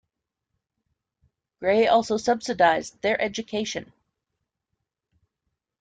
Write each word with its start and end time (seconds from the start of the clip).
Gray 1.59 1.85
also 1.85 2.17
subsidized 2.17 2.99
their 3.03 3.21
education. 3.21 3.93